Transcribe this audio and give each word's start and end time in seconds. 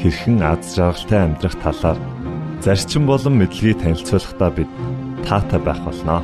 хэрхэн 0.00 0.42
аз 0.42 0.76
жаргалтай 0.76 1.20
амьдрах 1.24 1.56
талаар 1.62 1.98
зарчим 2.60 3.06
болон 3.06 3.38
мэдлэгийг 3.38 3.80
танилцуулахдаа 3.80 4.50
бид 4.50 4.70
таатай 5.26 5.60
байх 5.60 5.80
болноо. 5.84 6.20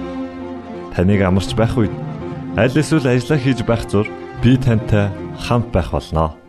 Таныг 0.92 1.20
амарч 1.22 1.54
байх 1.56 1.74
үед 1.78 1.94
аль 2.56 2.76
эсвэл 2.76 3.08
ажиллаа 3.08 3.38
хийж 3.40 3.60
байх 3.64 3.82
зур 3.88 4.06
би 4.42 4.56
тантай 4.56 5.08
хамт 5.38 5.68
байх 5.72 5.90
болноо. 5.92 6.41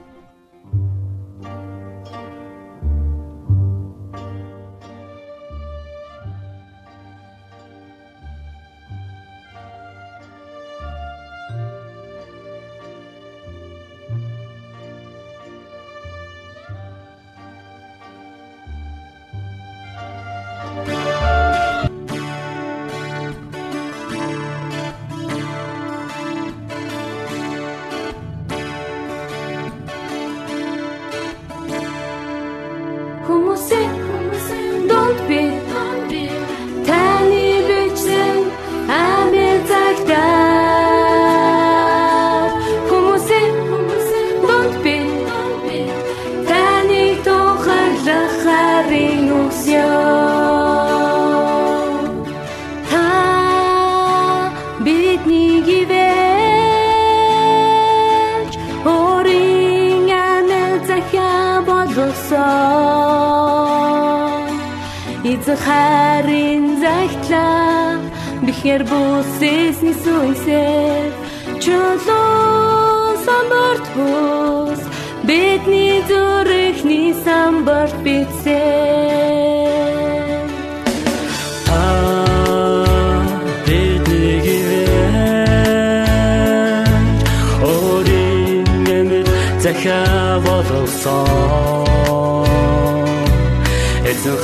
Харин 65.66 66.64
загтлаа 66.84 68.00
бихэр 68.46 68.82
бүсэсний 68.90 69.96
сүнсээр. 70.04 71.12
Чулуу 71.64 73.16
самбарт 73.26 73.86
бус 73.96 74.82
бидний 75.28 75.98
зүрхний 76.10 77.10
самбарт 77.26 77.96
битсээ 78.04 79.44
а 81.70 81.84
бидний 83.66 84.38
гэрээ 84.46 85.24
орин 87.76 88.68
нэмэт 88.88 89.28
захаа 89.64 90.32
боловсон. 90.46 91.28
Эзэн 94.10 94.38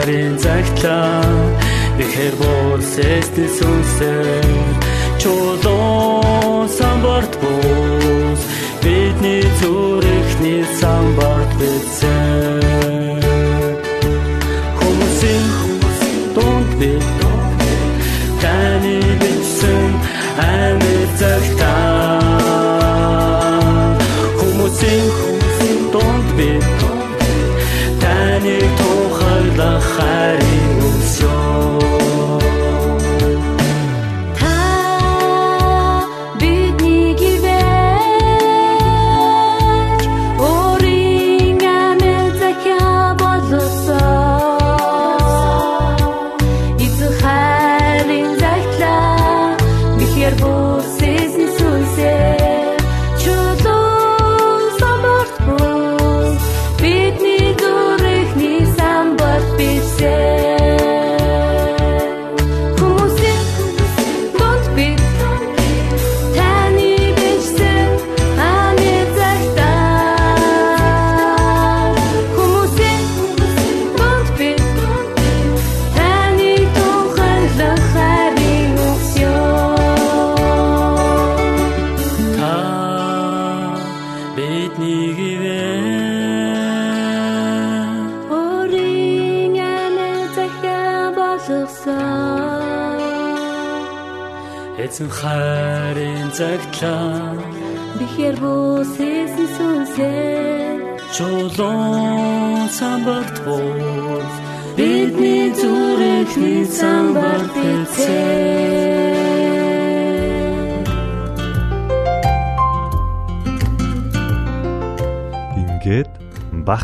хайрын 0.00 0.36
цагтлаа 0.38 1.20
бихэр 1.98 2.34
борсэстэй 2.40 3.48
сүнсээр 3.56 4.46
чулуун 5.20 6.68
самбарт 6.78 7.32
бус 7.40 7.99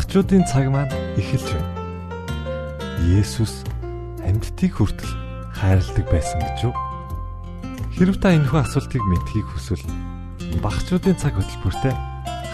багчуудын 0.07 0.47
цаг 0.47 0.71
маань 0.71 0.87
эхэлж 1.19 1.51
байна. 1.51 1.67
Есүс 3.19 3.67
амьдтыг 4.23 4.79
хүртэл 4.79 5.11
хайрладаг 5.51 6.07
байсан 6.07 6.39
гэж 6.39 6.57
юу? 6.63 6.73
Хэрв 7.91 8.15
та 8.15 8.31
энэхүү 8.31 8.55
асуултыг 8.63 9.03
мэдхийг 9.03 9.43
хүсвэл 9.51 9.83
багчуудын 10.63 11.19
цаг 11.19 11.35
хөтөлбөртэй 11.35 11.91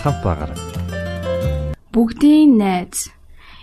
хамт 0.02 0.20
байгаарай. 0.26 0.58
Бүгдийн 1.94 2.58
найз 2.58 3.14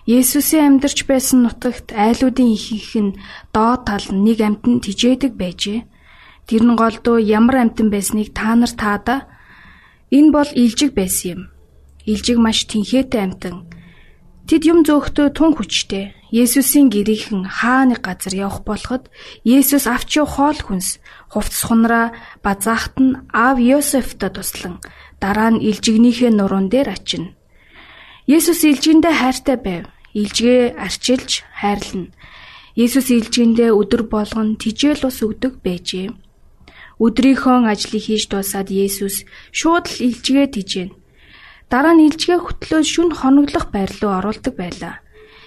Есүсийн 0.07 0.79
амьдарч 0.79 1.11
байсан 1.11 1.43
нутагт 1.43 1.91
айлуудын 1.91 2.55
ихэнх 2.55 2.95
нь 2.95 3.19
доод 3.51 3.91
тал 3.91 4.07
нэг 4.15 4.39
амтнд 4.39 4.87
тижээдэг 4.87 5.35
байжээ. 5.35 5.83
Тэр 6.47 6.63
нь 6.63 6.79
голдуу 6.79 7.19
ямар 7.19 7.67
амтан 7.67 7.91
байсныг 7.91 8.31
та 8.39 8.55
нар 8.55 8.71
таада. 8.71 9.27
Энэ 10.15 10.31
бол 10.31 10.51
илжиг 10.55 10.95
байсан 10.95 11.27
юм. 11.35 11.41
Илжиг 12.07 12.39
маш 12.39 12.71
тэнхээтэй 12.71 13.27
амтан. 13.27 13.80
Тэд 14.51 14.67
юм 14.67 14.83
зөөхтөө 14.83 15.31
тун 15.31 15.55
хүчтэй. 15.55 16.11
Есүсийн 16.35 16.91
гэрийнхэн 16.91 17.47
хаа 17.47 17.87
нэг 17.87 18.03
газар 18.03 18.35
явах 18.35 18.67
болоход 18.67 19.07
Есүс 19.47 19.87
авч 19.87 20.19
явах 20.19 20.35
хоол 20.43 20.59
хүнс 20.59 20.99
хувцс 21.31 21.71
хунраа 21.71 22.11
базаахт 22.43 22.99
нь 22.99 23.15
аав 23.31 23.63
Йосефта 23.63 24.27
туслан 24.27 24.83
дараа 25.23 25.55
нь 25.55 25.63
илжигнийхээ 25.63 26.35
нуруунд 26.35 26.75
дээр 26.75 26.99
очино. 26.99 27.31
Есүс 28.27 28.67
илжиндээ 28.67 29.15
хайртай 29.23 29.55
байв. 29.55 29.85
илжгээ 30.19 30.75
арчилж 30.75 31.47
хайрлана. 31.63 32.11
Есүс 32.75 33.07
илжгээндээ 33.15 33.71
өдөр 33.71 34.03
болгон 34.11 34.59
тижэл 34.59 35.07
ус 35.07 35.19
өгдөг 35.23 35.63
байжээ. 35.63 36.11
Өдрийнхөө 36.99 37.71
ажлыг 37.71 38.03
хийж 38.03 38.27
дуусаад 38.27 38.75
Есүс 38.75 39.23
шууд 39.55 39.87
л 39.87 39.99
илжгээ 40.11 40.47
тижээн. 40.59 40.91
Дараа 41.71 41.95
нь 41.95 42.11
илжгээ 42.11 42.39
хөтлөө 42.43 42.83
шүн 42.83 43.09
хоноглох 43.15 43.71
байр 43.71 43.91
руу 44.03 44.13
оруулдаг 44.19 44.55
байлаа. 44.59 44.95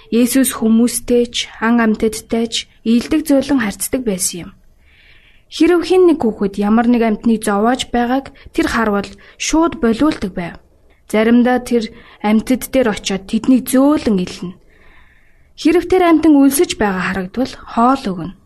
Есүс 0.07 0.55
хүмүүстэй 0.55 1.23
ч 1.35 1.35
ан 1.59 1.83
амьтадтай 1.83 2.45
ч 2.47 2.55
ийдэг 2.87 3.27
зөөлөн 3.27 3.59
харцдаг 3.59 4.01
байсан 4.07 4.47
юм. 4.47 4.51
Хэрв 5.51 5.83
хин 5.83 6.07
нэг 6.07 6.23
хүүхэд 6.23 6.55
ямар 6.63 6.87
нэг 6.87 7.03
амьтныг 7.03 7.43
зовоож 7.43 7.91
байгааг 7.91 8.31
тэр 8.55 8.67
харвал 8.71 9.09
шууд 9.35 9.83
болиулдаг 9.83 10.31
байв. 10.31 10.55
Заримдаа 11.11 11.59
тэр 11.59 11.91
амьтад 12.23 12.71
дээр 12.71 12.87
очиод 12.95 13.27
тэднийг 13.27 13.67
зөөлөн 13.67 14.17
илнэ. 14.23 14.57
Хэрв 15.59 15.85
тэр 15.91 16.07
амтан 16.09 16.33
үлсэж 16.39 16.79
байгаа 16.79 17.03
харагдвал 17.05 17.53
хоол 17.73 18.03
өгнө. 18.09 18.37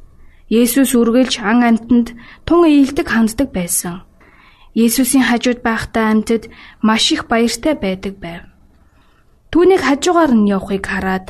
Есүс 0.50 0.92
үргэлж 0.98 1.40
ан 1.46 1.64
амтанд 1.64 2.18
тун 2.44 2.68
ээлдэг 2.68 3.08
ханддаг 3.08 3.56
байсан. 3.56 4.07
Есүсийн 4.78 5.26
хажууд 5.26 5.60
байхдаа 5.66 6.14
амтад 6.14 6.44
маш 6.88 7.10
их 7.16 7.26
баяртай 7.32 7.74
байдаг 7.74 8.16
байв. 8.22 8.44
Түүнийг 9.52 9.82
хажуугаар 9.82 10.34
нь 10.38 10.50
явахыг 10.54 10.86
хараад 10.86 11.28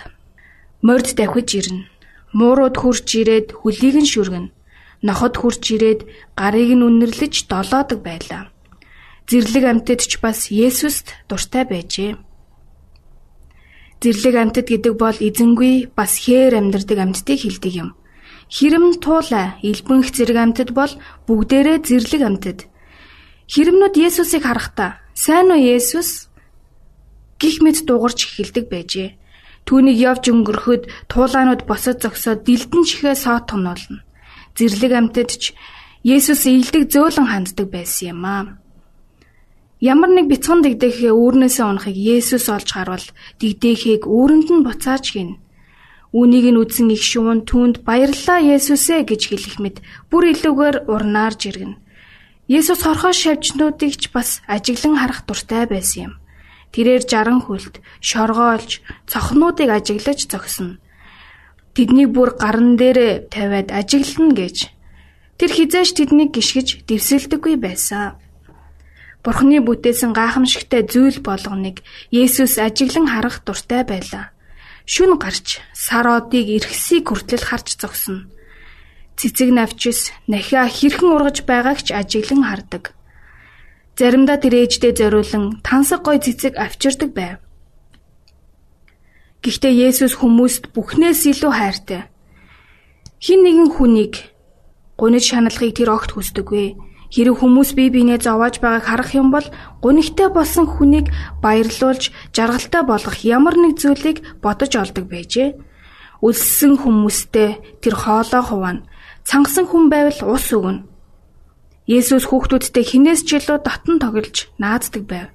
морд 0.83 1.07
давхиж 1.15 1.49
ирнэ. 1.59 1.88
Муурууд 2.38 2.75
хурж 2.75 3.07
ирээд 3.15 3.47
хөлийг 3.55 3.95
нь 4.03 4.11
шүргэнэ. 4.11 4.51
Ноход 5.07 5.33
хурж 5.39 5.63
ирээд 5.75 6.01
гарыг 6.35 6.71
нь 6.75 6.85
үнэрлэж 6.88 7.47
долоодог 7.47 7.99
байлаа. 8.03 8.51
Зэрлэг 9.29 9.63
амтад 9.71 10.01
ч 10.03 10.19
бас 10.19 10.51
Есүст 10.51 11.15
дуртай 11.29 11.63
байжээ. 11.63 12.19
Зэрлэг 14.01 14.35
амьтад 14.44 14.67
гэдэг 14.69 14.94
бол 14.99 15.17
эзэнгүй 15.27 15.95
бас 15.95 16.19
хээр 16.19 16.53
амьдардаг 16.59 16.99
амьтдыг 16.99 17.39
хэлдэг 17.41 17.73
юм. 17.83 17.89
Хэрэм 18.51 18.99
туулай 19.03 19.47
элбэнх 19.63 20.11
зэрэг 20.15 20.38
амьтад 20.38 20.69
бол 20.75 20.91
бүгдээрээ 21.25 21.77
зэрлэг 21.88 22.21
амьтад. 22.27 22.59
Хэрэмнүүд 23.47 23.95
Есүсийг 23.95 24.44
харахтаа 24.44 24.99
"Сайн 25.15 25.47
уу 25.55 25.61
Есүс?" 25.75 26.27
гих 27.39 27.63
мэд 27.63 27.88
дуугарч 27.88 28.19
эхэлдэг 28.27 28.65
байжээ. 28.67 29.15
Түүнийг 29.63 29.97
явж 30.09 30.23
өнгөрөхөд 30.31 30.83
туулаанууд 31.07 31.63
босоод 31.63 32.03
зогсоод 32.03 32.44
дилдэн 32.44 32.83
чихээ 32.83 33.15
соод 33.15 33.47
томноолно. 33.47 34.03
Зэрлэг 34.57 34.91
амьтад 34.99 35.31
ч 35.39 35.55
Есүс 36.03 36.44
ийдэг 36.44 36.91
зөөлөн 36.91 37.27
ханддаг 37.31 37.67
байсан 37.71 38.07
юм 38.11 38.23
аа. 38.27 38.44
Ямар 39.79 40.11
нэг 40.11 40.27
бяцхан 40.27 40.59
дэгдэхээ 40.63 41.13
үүрнээсээ 41.15 41.65
унахыг 41.71 41.95
Есүс 41.95 42.51
олж 42.51 42.67
харвал 42.75 43.07
дэгдэхийг 43.39 44.03
үүрэнд 44.07 44.49
нь 44.55 44.65
буцааж 44.67 45.05
гин. 45.15 45.39
Үүнийг 46.11 46.51
нь 46.51 46.59
үзсэн 46.59 46.91
их 46.91 47.03
шуун 47.03 47.47
түүнд 47.47 47.88
баярлалаа 47.88 48.39
Есүсээ 48.44 49.07
гэж 49.07 49.21
хэлэх 49.29 49.55
мэд 49.63 49.77
бүр 50.11 50.35
илүүгээр 50.35 50.91
урнаар 50.91 51.35
жиргэнэ. 51.39 51.87
Есүс 52.47 52.79
хорхоо 52.79 53.11
шавжнуудыг 53.11 53.99
ч 53.99 54.07
бас 54.15 54.39
ажиглан 54.47 54.95
харах 54.95 55.27
дуртай 55.27 55.67
байсан 55.67 55.99
юм. 56.07 56.13
Тэрээр 56.71 57.03
жаран 57.03 57.44
хүлт, 57.44 57.83
шоргоолж, 57.99 58.79
цохнуудыг 59.11 59.67
ажиглаж 59.67 60.31
зогсно. 60.31 60.79
Тэднийг 61.75 62.15
бүр 62.15 62.39
гарн 62.39 62.79
дээр 62.79 63.27
тавиад 63.27 63.75
ажиглана 63.75 64.31
гэж. 64.31 64.71
Тэр 65.35 65.51
хизээш 65.51 65.91
тэднийг 65.99 66.31
гიშгэж 66.31 66.88
дэвсэлдэггүй 66.88 67.55
байсан. 67.59 68.15
Бурхны 69.27 69.59
бүтээсэн 69.59 70.15
гайхамшигтай 70.15 70.88
зүйл 70.88 71.19
болгоныг 71.19 71.83
Есүс 72.15 72.55
ажиглан 72.63 73.11
харах 73.11 73.44
дуртай 73.44 73.83
байлаа. 73.83 74.31
Шүн 74.88 75.19
гарч 75.19 75.59
сар 75.75 76.07
одыг 76.07 76.47
эрхсийг 76.47 77.11
хүртэл 77.11 77.44
харж 77.44 77.75
зогсно. 77.75 78.31
Цэцэг 79.18 79.50
навчис 79.50 80.14
нахиа 80.30 80.69
хэрхэн 80.69 81.10
ургаж 81.10 81.42
байгааг 81.50 81.81
ч 81.81 81.90
ажиглан 81.90 82.46
хардаг. 82.46 82.94
Заримдаа 83.98 84.38
тэр 84.38 84.62
ээждээ 84.62 84.94
зориулан 84.94 85.58
тансаг 85.66 86.06
гой 86.06 86.22
цэцэг 86.22 86.54
авчирдаг 86.54 87.10
байв. 87.18 87.42
Гэхдээ 89.42 89.74
Есүс 89.90 90.22
хүмүүст 90.22 90.69
бүхнээс 90.69 91.25
илүү 91.34 91.50
хайртай. 91.50 92.02
Хин 93.18 93.42
нэгэн 93.42 93.74
хүнийг 93.74 94.14
гуниж 95.02 95.34
шаналхыг 95.34 95.74
тэр 95.74 95.98
огт 95.98 96.14
хүсдэггүй. 96.14 96.78
Хэрэг 97.10 97.42
хүмүүс 97.42 97.74
бие 97.74 97.90
биенээ 97.90 98.22
зовоож 98.22 98.62
байгааг 98.62 98.86
харах 98.86 99.12
юм 99.18 99.34
бол 99.34 99.48
гунигтай 99.81 100.30
болсон 100.30 100.69
хүнийг 100.69 101.10
баярлуулж 101.42 102.14
жаргалтай 102.38 102.84
болгох 102.86 103.25
ямар 103.25 103.58
нэг 103.58 103.81
зүйлийг 103.81 104.22
бодож 104.46 104.78
олдог 104.78 105.10
байжээ. 105.10 105.58
Үлссэн 106.22 106.78
хүмүүстэй 106.78 107.81
тэр 107.81 107.96
хоолоо 107.98 108.44
хуваана. 108.46 108.86
Цангасан 109.27 109.68
хүн 109.68 109.91
байвал 109.91 110.39
ус 110.39 110.47
өгнө. 110.56 110.88
Есүс 111.83 112.31
хүүхдүүдтэй 112.31 112.85
хинээс 112.88 113.27
ч 113.27 113.44
илүү 113.44 113.59
дотн 113.59 114.00
тоглож 114.00 114.47
нааддаг 114.56 115.03
байв. 115.03 115.27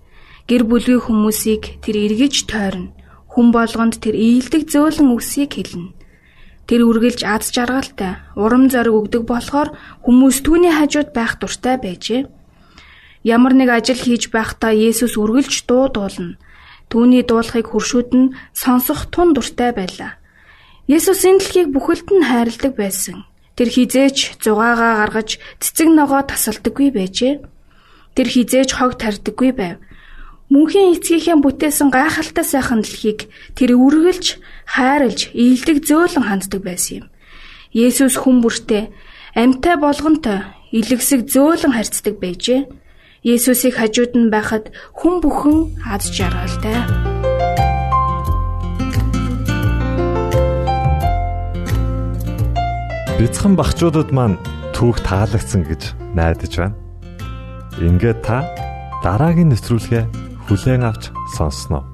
Гэр 0.48 0.64
бүлийн 0.64 1.04
хүмүүсийг 1.04 1.84
тэр 1.84 1.96
эргэж 2.08 2.48
тойрно. 2.48 2.96
Хүн 3.28 3.52
болгонд 3.52 4.00
тэр 4.00 4.16
ийдэг 4.16 4.72
зөөлөн 4.72 5.12
үгсийг 5.12 5.60
хэлнэ. 5.60 5.92
Тэр 6.64 6.88
үргэлж 6.88 7.20
аз 7.20 7.52
жаргалтай, 7.52 8.16
урам 8.32 8.72
зориг 8.72 8.96
өгдөг 8.96 9.28
болохоор 9.28 9.76
хүмүүс 10.08 10.40
түүний 10.40 10.72
хажууд 10.72 11.12
байх 11.12 11.36
дуртай 11.36 11.76
байжээ. 11.76 12.32
Ямар 13.28 13.52
нэг 13.52 13.68
ажил 13.76 14.00
хийж 14.00 14.32
байхдаа 14.32 14.72
Есүс 14.72 15.20
үргэлж 15.20 15.68
дуу 15.68 15.92
дуулна. 15.92 16.40
Түүний 16.88 17.28
дуулахыг 17.28 17.68
хуршүүд 17.68 18.10
нь 18.16 18.32
сонсох 18.56 19.12
тун 19.12 19.36
дуртай 19.36 19.76
байлаа. 19.76 20.16
Есүс 20.88 21.28
энэ 21.28 21.44
дэлхийг 21.44 21.68
бүхэлд 21.76 22.08
нь 22.08 22.24
хайрладаг 22.24 22.72
байсан. 22.72 23.28
Тэр 23.56 23.68
хизээч 23.68 24.40
зугаагаа 24.40 25.04
гаргаж 25.04 25.36
цэцэг 25.60 25.88
ногоо 25.92 26.24
тасалдаггүй 26.24 26.88
байжээ. 26.96 27.34
Тэр 28.16 28.28
хизээч 28.28 28.70
хог 28.76 28.96
тарьдаггүй 28.96 29.52
байв. 29.52 29.76
Мөнхийн 30.52 30.96
эцгийнхээ 31.00 31.36
бүтээсэн 31.40 31.88
гайхалтай 31.88 32.44
сайхан 32.44 32.84
дэлхийг 32.84 33.32
тэр 33.56 33.72
үргэлж 33.72 34.36
хайрлж, 34.68 35.32
ийдэг 35.32 35.80
зөөлөн 35.88 36.28
ханддаг 36.28 36.60
байсан 36.60 37.04
юм. 37.04 37.06
Есүс 37.72 38.20
хүн 38.20 38.44
бүртээ 38.44 38.92
амьтай 39.32 39.76
болгонтой 39.80 40.44
илэгсэг 40.76 41.24
зөөлөн 41.32 41.72
харьцдаг 41.72 42.20
байжээ. 42.20 42.68
Есүсийг 43.24 43.80
хажууд 43.80 44.12
нь 44.12 44.28
байхад 44.28 44.68
хүн 44.92 45.24
бүхэн 45.24 45.72
аз 45.88 46.12
жаргалтай. 46.12 47.31
Бяцхан 53.22 53.52
багчуудад 53.54 54.10
маань 54.10 54.34
түүх 54.74 54.98
таалагдсан 55.06 55.62
гэж 55.62 55.94
найдаж 56.18 56.58
байна. 56.58 56.74
Ингээд 57.78 58.18
та 58.26 58.42
дараагийн 59.06 59.54
нэвтрүүлгээ 59.54 60.10
хүлээн 60.50 60.82
авч 60.82 61.14
сонсноо. 61.38 61.86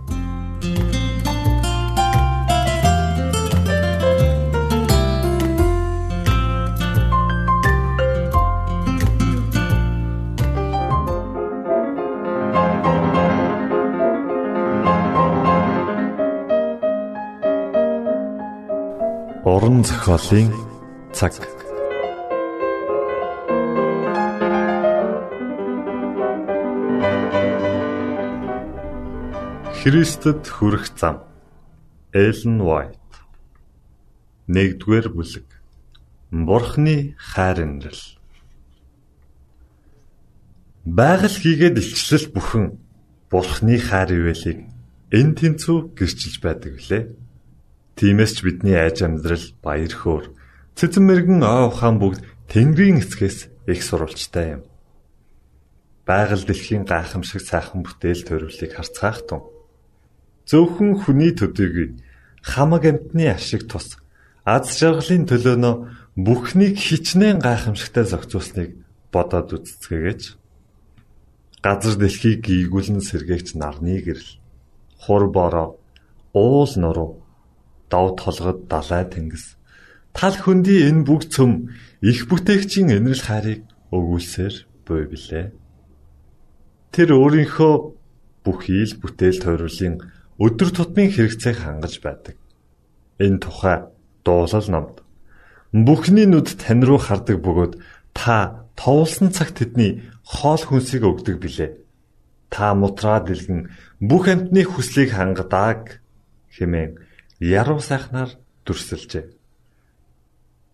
Уран 19.45 19.85
зохиолын 19.85 20.68
цаг 21.19 21.35
Христэд 29.79 30.47
хүрэх 30.47 30.95
зам. 30.95 31.23
Эллен 32.13 32.63
Вайт. 32.63 32.99
1-р 34.47 35.07
бүлэг. 35.11 35.49
Бурхны 36.31 37.17
хайр 37.17 37.59
инрэл. 37.67 38.05
Байгаль 40.85 41.39
хийгээд 41.43 41.81
илчлэл 41.83 42.27
бүхэн 42.31 42.67
Бурхны 43.31 43.79
хайр 43.81 44.13
ивэлийг 44.13 44.69
эн 45.11 45.29
тэнцүү 45.35 45.97
гэрчилж 45.99 46.37
байдаг 46.45 46.73
билээ. 46.77 47.03
Тиймээс 47.97 48.33
ч 48.37 48.39
бидний 48.45 48.77
айж 48.77 49.03
амьдрал 49.03 49.47
баяр 49.65 49.95
хөөр 49.95 50.38
цэцэн 50.79 51.05
мэрэгэн 51.05 51.43
ой 51.43 51.65
ухаан 51.67 51.99
бүгд 51.99 52.23
Тэнгэрийн 52.47 53.03
эцгээс 53.03 53.51
их 53.67 53.81
сурвалжтай 53.83 54.47
юм. 54.57 54.63
Байгаль 56.07 56.47
дэлхийн 56.47 56.87
гайхамшиг 56.87 57.43
сайхан 57.43 57.83
бүтээл 57.83 58.23
төрөлийг 58.23 58.73
харцгаах 58.79 59.27
тун 59.27 59.43
зөвхөн 60.49 61.03
хүний 61.03 61.35
төдийгүй 61.37 61.99
хамаг 62.41 62.87
амтны 62.89 63.29
ашиг 63.29 63.69
тус 63.69 64.01
аз 64.49 64.73
жаргалын 64.81 65.29
төлөөнөө 65.29 65.75
бүхнийг 66.17 66.81
хичнээн 66.81 67.39
гайхамшигтай 67.45 68.05
зохицуулсныг 68.09 68.71
бодоод 69.13 69.53
үзцгээгээч. 69.53 70.23
Газар 71.61 71.95
дэлхийг 72.01 72.47
гийгүүлэн 72.47 73.05
сэргээгч 73.05 73.59
нарны 73.61 74.01
гэрэл. 74.01 74.41
Хур 75.03 75.29
бороо, 75.29 75.77
уул 76.33 76.73
нуруу, 76.81 77.11
дов 77.91 78.17
толгод 78.17 78.71
далай 78.73 79.05
тэнгис. 79.05 79.58
Тал 80.17 80.37
хөндөй 80.37 80.89
энэ 80.89 81.07
бүх 81.07 81.29
цөм 81.31 81.73
их 82.03 82.29
бүтээгчийн 82.29 82.95
энэрл 82.97 83.23
хайрыг 83.23 83.63
өгүүлсээр 83.93 84.55
буй 84.87 85.03
билээ. 85.09 85.47
Тэр 86.95 87.09
өөрийнхөө 87.15 87.75
бүх 88.45 88.61
ил 88.73 88.93
бүтээл 89.01 89.39
тойруулын 89.45 89.97
өдөр 90.41 90.71
тутмын 90.73 91.11
хэрэгцээг 91.13 91.57
хангаж 91.63 91.95
байдаг. 92.01 92.37
Энэ 93.19 93.43
тухай 93.43 93.91
дуулал 94.25 94.69
номд 94.71 94.97
бүхний 95.73 96.25
нүд 96.25 96.57
тань 96.57 96.85
руу 96.87 96.97
хардаг 96.97 97.45
бөгөөд 97.45 97.75
та 98.17 98.65
товлсон 98.79 99.29
цагт 99.37 99.61
тэдний 99.61 100.09
хоол 100.25 100.63
хүнсийг 100.65 101.05
өгдөг 101.05 101.37
билээ. 101.43 101.77
Та 102.49 102.73
мутраа 102.73 103.21
дэлгэн 103.21 103.69
бүх 104.01 104.33
амьтны 104.33 104.65
хүслийг 104.65 105.13
хангадаг 105.13 106.01
хэмээн 106.57 106.97
яруу 107.43 107.81
сайхнаар 107.85 108.41
дүрсэлжээ. 108.65 109.38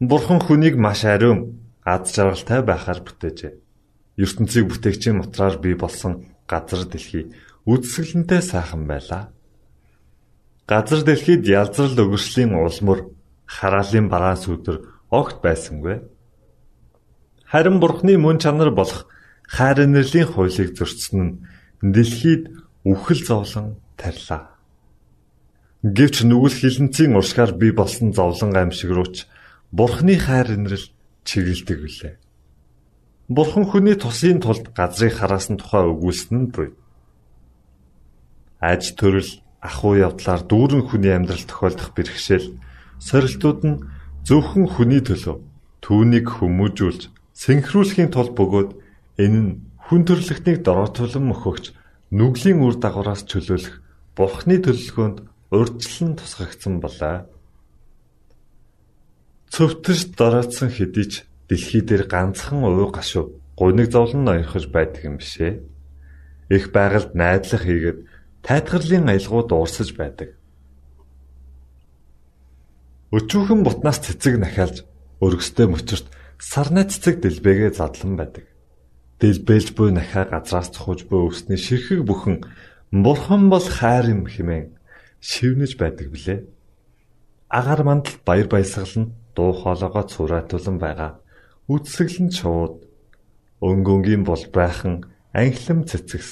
Бурхан 0.00 0.40
хүнийг 0.42 0.74
маш 0.76 1.04
ариун 1.04 1.62
аз 1.84 2.10
жаргалтай 2.10 2.62
байхаар 2.66 3.00
бүтээжээ. 3.06 3.52
ертөнцийг 4.18 4.66
бүтээгчийн 4.66 5.22
мотраар 5.22 5.58
бий 5.62 5.74
болсон 5.78 6.34
газар 6.50 6.82
дэлхий 6.82 7.30
үдсгэлэнтэй 7.62 8.42
сайхан 8.42 8.90
байлаа. 8.90 9.30
Газар 10.66 11.06
дэлхийд 11.06 11.46
ялзрал 11.46 11.94
өгөршлийн 11.94 12.58
улмөр 12.58 13.14
хараалын 13.46 14.10
бараан 14.10 14.38
сүдэр 14.42 14.82
огт 15.10 15.38
байсангүй. 15.46 16.02
Харин 17.46 17.78
Бурхны 17.78 18.18
мөн 18.18 18.42
чанар 18.42 18.74
болох 18.74 19.06
хайр 19.46 19.86
инэрлийн 19.86 20.26
хуулийг 20.26 20.74
зөрчсөн 20.74 21.22
нь 21.22 21.38
дэлхийд 21.94 22.50
үхэл 22.82 23.22
зовлон 23.22 23.78
тарьлаа. 23.94 24.58
Гэвч 25.86 26.26
нүгэл 26.26 26.58
хилэнцийн 26.58 27.14
уршгаар 27.14 27.52
бий 27.54 27.70
болсон 27.70 28.10
зовлон 28.10 28.56
аимшиг 28.56 28.90
рууч 28.90 29.28
Бурхны 29.74 30.14
хайр 30.22 30.54
инрэл 30.54 30.86
чиглэлдэг 31.26 31.78
билээ. 31.82 32.14
Бурхан 33.26 33.66
хүний 33.66 33.98
тусын 33.98 34.38
тулд 34.38 34.70
газрыг 34.70 35.18
хараасан 35.18 35.58
тухай 35.58 35.82
өгүүлсэн 35.90 36.36
нь 36.38 36.50
буй. 36.54 36.78
Аж 38.62 38.94
төрөл 38.94 39.42
ахуй 39.58 40.06
явдлаар 40.06 40.46
дүүрэн 40.46 40.86
хүний 40.86 41.10
амьдрал 41.10 41.42
тохиолдох 41.42 41.90
бэрхшээл 41.90 42.54
сорилтууд 43.02 43.60
нь 43.66 43.82
зөвхөн 44.22 44.70
хүний 44.70 45.02
төлөө 45.02 45.42
түүнийг 45.82 46.26
хүмүүжүүлж 46.38 47.02
синхруулахын 47.34 48.14
тулд 48.14 48.32
бөгөөд 48.38 48.70
энэ 49.18 49.40
нь 49.42 49.50
хүн 49.90 50.02
төрлөختнийг 50.06 50.62
дороотуулан 50.62 51.24
мөхөгч 51.34 51.74
нүглийн 52.14 52.62
үр 52.62 52.78
дагавраас 52.78 53.26
чөлөөлөх 53.26 53.82
Бурхны 54.14 54.62
төлөвлөгөөнд 54.62 55.18
урьдчилан 55.50 56.14
тусгагдсан 56.14 56.78
болоо. 56.78 57.26
Цөвтөрч 59.54 60.18
дороотсон 60.18 60.74
хэдий 60.74 61.06
ч 61.06 61.22
дэлхий 61.46 61.86
дээр 61.86 62.10
ганцхан 62.10 62.66
уу 62.66 62.90
гашуу 62.90 63.38
гуниг 63.54 63.86
зовлон 63.94 64.26
ноёрхож 64.26 64.66
байдаг 64.66 65.06
юм 65.06 65.22
бишээ. 65.22 65.62
Их 66.50 66.74
байгальд 66.74 67.14
найдлах 67.14 67.62
хийгээд 67.62 67.98
тайтгарлын 68.42 69.14
аялгууд 69.14 69.54
уурсаж 69.54 69.94
байдаг. 69.94 70.34
Өчүүхэн 73.14 73.62
бутнаас 73.62 74.02
цэцэг 74.02 74.42
нахиалж 74.42 74.82
өргөстэй 75.22 75.70
мөчөрт 75.70 76.10
сарны 76.42 76.82
цэцэг 76.90 77.22
дэлбэгээ 77.22 77.78
задлан 77.78 78.18
байдаг. 78.18 78.50
Дэлбэлж 79.22 79.78
буй 79.78 79.94
нахаа 79.94 80.34
газраас 80.34 80.74
цохож 80.74 81.06
буй 81.06 81.30
өсний 81.30 81.62
ширхэг 81.62 82.02
бүхэн 82.02 82.42
бурхан 82.90 83.54
бол 83.54 83.62
хайр 83.62 84.18
юм 84.18 84.26
хэмээн 84.26 84.74
шивнэж 85.22 85.78
байдаг 85.78 86.10
билээ. 86.10 86.42
Агаар 87.54 87.82
мандал 87.86 88.18
баяр 88.26 88.50
баясгалан 88.50 89.14
дуу 89.36 89.52
хоолойгоо 89.52 90.04
цураатуулан 90.12 90.78
байгаа 90.78 91.10
үдсгэлэн 91.72 92.30
шууд 92.38 92.74
өнгөнгийн 93.68 94.22
бол 94.28 94.44
байхан 94.56 94.94
анхлам 95.32 95.80
цэцэгс 95.88 96.30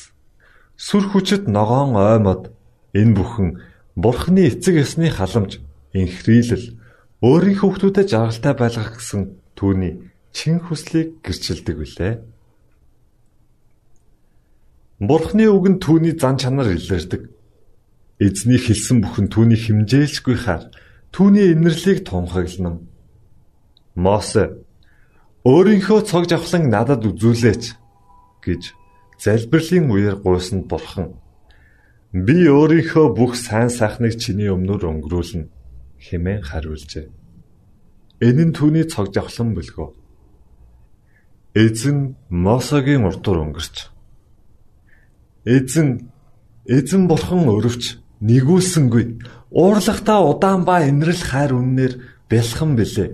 сүр 0.86 1.04
хүчит 1.10 1.44
ногоон 1.48 1.96
оймод 1.96 2.42
энэ 3.00 3.16
бүхэн 3.16 3.48
бурхны 3.96 4.40
эцэг 4.50 4.74
ёсны 4.84 5.08
халамж 5.10 5.60
инхрийлэл 5.92 6.66
өөрийн 7.22 7.58
хүүхдүүдэд 7.60 8.08
жаргалтай 8.12 8.54
байлгах 8.58 8.98
гэсэн 8.98 9.22
түүний 9.56 9.92
чин 10.32 10.58
хүслийг 10.58 11.20
гэрчилдэг 11.22 11.76
билээ. 11.78 12.14
Бурхны 14.98 15.44
үг 15.50 15.66
нь 15.68 15.78
түүний 15.82 16.14
зан 16.16 16.38
чанар 16.40 16.72
илэрдэг. 16.72 17.30
Эзний 18.18 18.58
хэлсэн 18.58 19.02
бүхэн 19.02 19.28
түүний 19.28 19.58
химжээлшгүй 19.60 20.36
хаар 20.40 20.70
түүний 21.12 21.52
инэрлийг 21.52 22.06
тунхаглана. 22.06 22.80
Мосе 23.94 24.50
Өөрийнхөө 25.42 26.06
цог 26.06 26.30
жавхлан 26.30 26.70
надад 26.70 27.02
үзүүлээч 27.02 27.74
гэж 28.46 28.62
залбирлын 29.18 29.90
үеэр 29.90 30.22
гуйсан 30.22 30.70
бурхан 30.70 31.18
би 32.14 32.46
өөрийнхөө 32.46 33.06
бүх 33.18 33.34
сайн 33.34 33.66
сайхныг 33.66 34.22
чиний 34.22 34.54
өмнөр 34.54 34.86
өнгөрүүлнэ 34.86 35.50
хэмээн 35.98 36.46
хариулжээ. 36.46 37.10
Энэ 38.22 38.42
нь 38.46 38.54
түүний 38.54 38.86
цог 38.86 39.10
жавхлан 39.10 39.50
бөлгөө. 39.58 39.90
Эзэн 41.58 42.14
Мосогийн 42.30 43.02
урдуур 43.02 43.42
өнгөрч. 43.42 43.90
Эзэн 45.42 46.06
эзэн 46.70 47.10
бурхан 47.10 47.50
өрөвч 47.50 47.98
нэгүүлсэнгүй 48.22 49.18
уурлахтаа 49.50 50.22
удаан 50.22 50.62
ба 50.62 50.86
инрэл 50.86 51.18
хайр 51.18 51.58
үннээр 51.58 51.98
бэлхэн 52.30 52.78
билээ 52.78 53.10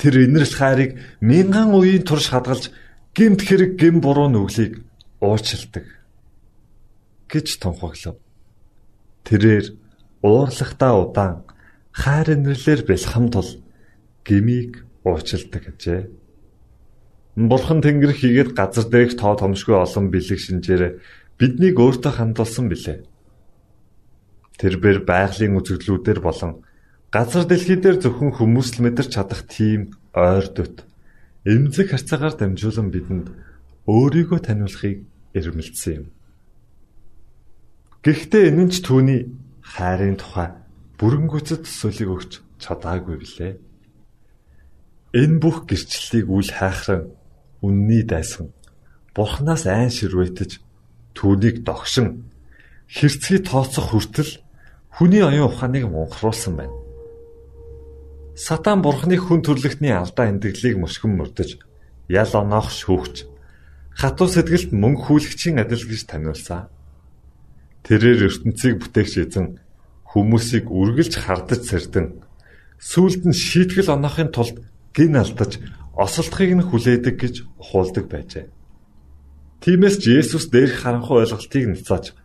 Тэр 0.00 0.24
инэрл 0.24 0.54
хайрыг 0.56 0.96
мянган 1.20 1.76
үеийн 1.76 2.08
турш 2.08 2.32
хадгалж 2.32 2.72
гимт 3.12 3.44
хэрэг 3.44 3.76
гим 3.76 4.00
буруу 4.00 4.32
нүглийг 4.32 4.80
уурчилдаг 5.20 5.84
гэж 7.28 7.46
тунхаглав. 7.60 8.16
Тэрээр 9.28 9.76
уурлахтаа 10.24 10.92
удаан 10.96 11.44
хайр 11.92 12.32
инэрлэр 12.32 12.88
бэлхэм 12.88 13.28
тул 13.28 13.60
гмийг 14.24 14.88
уурчилдаг 15.04 15.68
гэжээ. 15.68 16.02
Бурхан 17.36 17.84
Тэнгэр 17.84 18.16
хийгээд 18.16 18.50
газар 18.56 18.88
дээрх 18.88 19.20
тоо 19.20 19.36
томшгүй 19.36 19.76
олон 19.76 20.08
бэлэг 20.08 20.40
шинжээр 20.40 21.00
биднийг 21.36 21.76
өөртөө 21.76 22.12
хандуулсан 22.16 22.72
билээ. 22.72 23.04
Тэрбэр 24.60 25.04
байгалийн 25.04 25.56
үзэгдлүүдээр 25.56 26.20
болон 26.20 26.64
Газар 27.10 27.42
дэлхий 27.42 27.74
дээр 27.74 27.98
зөвхөн 27.98 28.38
хүмүүс 28.38 28.78
л 28.78 28.86
мэдэрч 28.86 29.10
чадах 29.18 29.42
тийм 29.50 29.98
ойр 30.14 30.46
дут 30.54 30.86
эмзэг 31.42 31.90
харцаагаар 31.90 32.38
дамжуулан 32.38 32.94
бидэнд 32.94 33.26
өөрийгөө 33.90 34.38
таниулахыг 34.46 35.02
эрмэлзсэн 35.34 36.06
юм. 36.06 36.06
Гэхдээ 38.06 38.54
энэ 38.54 38.62
нь 38.62 38.70
ч 38.70 38.86
түүний 38.86 39.26
хайрын 39.58 40.22
тухай 40.22 40.54
бүрэн 41.02 41.26
гүйцэд 41.26 41.66
төсөөлийг 41.66 42.10
өгч 42.14 42.32
чадаагүй 42.62 43.16
билээ. 43.18 43.58
Энэ 45.18 45.42
бүх 45.42 45.66
гэрчлэлийг 45.66 46.30
үл 46.30 46.46
хайхран 46.46 47.10
үнний 47.58 48.06
дайсан 48.06 48.54
Бурханаас 49.18 49.66
айн 49.66 49.90
ширвэтэж 49.90 50.62
түүнийг 51.18 51.66
догшин 51.66 52.30
хэрцгий 52.86 53.42
тооцох 53.42 53.90
хүртэл 53.90 54.38
хүний 54.94 55.26
оюун 55.26 55.50
ухааныг 55.50 55.90
мунхруулсан 55.90 56.54
байна. 56.54 56.79
Сатан 58.40 58.80
бурхны 58.80 59.20
хүн 59.20 59.44
төрлөختний 59.44 59.92
алдаа 59.92 60.32
эндгэглийг 60.32 60.80
мөшгөн 60.80 61.12
мөрдөж 61.12 61.60
ял 62.08 62.32
оноох 62.40 62.72
шүүгч 62.72 63.28
хатуу 64.00 64.28
сэтгэлд 64.32 64.72
мөнгө 64.72 65.02
хүлэгчийн 65.04 65.60
адил 65.60 65.84
гэж 65.84 66.08
таниулсан. 66.08 66.72
Тэрээр 67.84 68.32
ертөнцийг 68.32 68.80
бүтээгч 68.80 69.14
эзэн 69.28 69.60
хүмүүсийг 70.08 70.72
үргэлж 70.72 71.20
хардаж 71.20 71.68
сэрдэн 71.68 72.24
сүулт 72.80 73.28
нь 73.28 73.36
шийтгэл 73.36 73.92
оноохын 73.92 74.32
тулд 74.32 74.56
гин 74.96 75.20
алдаж 75.20 75.60
осолдохыг 75.92 76.50
нь 76.56 76.64
хүлээдэг 76.64 77.16
гэж 77.20 77.34
ухуулдаг 77.60 78.08
байжээ. 78.08 78.48
Тиймээс 79.60 80.00
ч 80.00 80.16
Есүс 80.16 80.48
дээрх 80.48 80.80
харанхуй 80.80 81.28
ойлголтыг 81.28 81.76
нцааж 81.76 82.16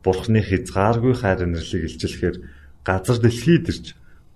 Бурхны 0.00 0.40
хязгааргүй 0.40 1.12
хайр 1.12 1.44
инэрлийг 1.44 1.92
илчлэхээр 1.92 2.36
газар 2.88 3.20
дэлхийд 3.20 3.68
ирж 3.68 3.86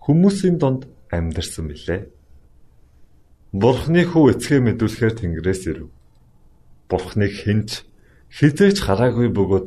хүмүүсийн 0.04 0.60
донд 0.60 0.91
амьдарсан 1.12 1.68
билээ. 1.68 2.08
Бурхны 3.52 4.02
хүү 4.08 4.24
эцгээ 4.32 4.60
мэдүүлэхээр 4.64 5.14
Тэнгэрээс 5.20 5.62
ирэв. 5.68 5.88
Бурхныг 6.88 7.32
хинч 7.36 7.84
хизээч 8.32 8.80
хараагүй 8.80 9.28
бөгөөд 9.28 9.66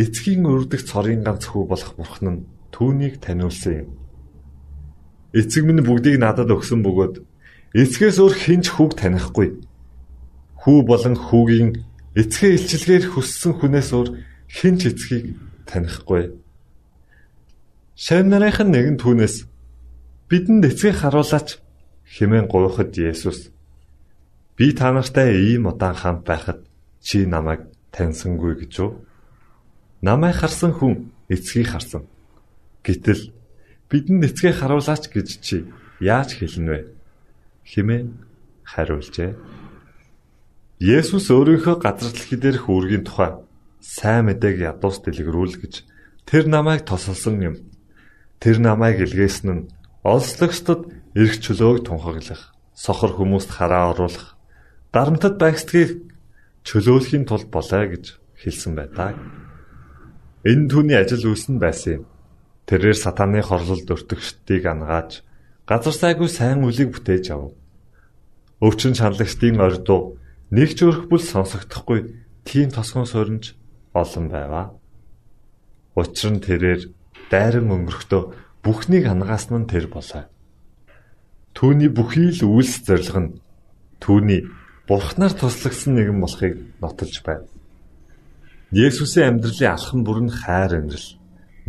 эцгийн 0.00 0.48
өрдөг 0.48 0.80
цорын 0.88 1.20
ганц 1.20 1.44
хүү 1.52 1.68
болох 1.68 1.92
Бурхан 2.00 2.28
нь 2.32 2.44
түүнийг 2.72 3.20
таниулсан 3.20 3.84
юм. 3.84 3.88
Эцэг 5.36 5.68
минь 5.68 5.84
бүгдийг 5.84 6.16
надад 6.16 6.48
өгсөн 6.48 6.80
бөгөөд 6.80 7.20
эцгээс 7.76 8.16
өөр 8.16 8.34
хинч 8.40 8.72
хүүг 8.72 8.96
танихгүй. 8.96 9.48
Хүү 10.64 10.78
болон 10.88 11.16
хүүгийн 11.16 11.84
эцгээ 12.16 12.56
илчилгээр 12.56 13.04
хүссэн 13.12 13.52
хүнээс 13.60 13.92
өөр 13.92 14.08
хинч 14.48 14.80
эцгийг 14.88 15.36
танихгүй. 15.68 16.32
Шавь 17.96 18.24
нарынхан 18.24 18.72
нэгэн 18.72 18.96
түүнээс 18.96 19.44
бидэнд 20.30 20.64
эцгийг 20.66 20.96
харуулаач 20.98 21.62
хэмээн 22.06 22.46
гуйхад 22.50 22.96
Есүс 22.98 23.50
би 24.56 24.72
та 24.72 24.90
нартай 24.92 25.38
ийм 25.38 25.66
удаан 25.70 25.94
хамт 25.94 26.22
байхад 26.26 26.66
чи 27.02 27.26
намайг 27.26 27.70
таньсангүй 27.94 28.54
гэж 28.66 28.74
үү? 28.82 28.90
Намайг 30.02 30.36
харсан 30.38 30.72
хүн 30.74 31.14
эцгийг 31.28 31.70
харсан. 31.70 32.10
Гэтэл 32.82 33.30
бидэнд 33.90 34.26
эцгийг 34.26 34.58
харуулаач 34.58 35.10
гэж 35.14 35.28
чи 35.42 35.56
яаж 36.00 36.34
хэлнэ 36.34 36.70
вэ? 36.70 36.80
хэмээн 37.66 38.06
хариулжээ. 38.62 39.34
Есүс 40.78 41.30
өөрийнхөө 41.30 41.76
газар 41.82 42.12
дэлхий 42.12 42.38
дээрх 42.38 42.68
үүргийн 42.70 43.04
тухай 43.06 43.42
сайн 43.80 44.28
мэдээг 44.30 44.62
ядуус 44.70 45.02
дэлгэрүүлгэж 45.02 45.74
тэр 46.28 46.44
намайг 46.46 46.84
тосолсон 46.86 47.42
юм. 47.42 47.56
Тэр 48.38 48.60
намайг 48.60 49.00
илгээсэн 49.00 49.48
нь 49.50 49.66
олслогчдод 50.06 50.86
эрх 51.18 51.34
чөлөөг 51.42 51.82
тунхаглах, 51.82 52.54
сохор 52.78 53.18
хүмүүст 53.18 53.50
хараа 53.50 53.90
оруулах, 53.90 54.38
дарамтад 54.94 55.34
байгсдгийг 55.34 56.06
чөлөөлөхийн 56.62 57.26
тулд 57.26 57.50
болоо 57.50 57.90
гэж 57.90 58.14
хэлсэн 58.38 58.78
байдаг. 58.78 59.18
Энэ 60.46 60.70
түүний 60.70 60.94
ажил 60.94 61.26
үйлс 61.26 61.50
нь 61.50 61.58
байсан 61.58 61.92
юм. 61.98 62.04
Тэрээр 62.70 62.94
сатааны 62.94 63.42
хорлолд 63.42 63.90
өртөгчдийг 63.90 64.62
ангааж 64.70 65.26
газар 65.66 65.94
сайгүй 65.94 66.30
сайн 66.30 66.62
үлийг 66.62 66.94
бүтээж 66.94 67.34
ав. 67.34 67.50
Өвчин 68.62 68.94
чанлагчдын 68.94 69.58
ордуу 69.58 70.22
нэг 70.54 70.78
ч 70.78 70.86
өрх 70.86 71.10
бүл 71.10 71.22
сонсогдохгүй 71.22 72.14
тийм 72.46 72.70
тосгон 72.70 73.10
соринж 73.10 73.58
олон 73.90 74.26
байваа. 74.30 74.66
Учир 75.98 76.30
нь 76.30 76.42
тэрээр 76.46 76.94
дайран 77.30 77.74
өнгөрөхдөө 77.74 78.45
бүхнийг 78.66 79.06
ангаасан 79.06 79.62
нь 79.62 79.70
тэр 79.70 79.86
болоо. 79.86 80.26
Түүний 81.54 81.88
бүхий 81.94 82.34
л 82.34 82.42
үйлс 82.50 82.82
зориг 82.82 83.14
нь 83.14 83.38
түүний 84.02 84.50
бурхнаар 84.90 85.34
туслагсан 85.38 85.94
нэгэн 85.94 86.18
болохыг 86.18 86.54
нотолж 86.82 87.22
байна. 87.22 87.46
Есүсийн 88.74 89.38
амьдралын 89.38 89.70
алхам 89.70 90.02
бүр 90.02 90.18
нь 90.26 90.34
хайр 90.34 90.82
амьдрал 90.82 91.08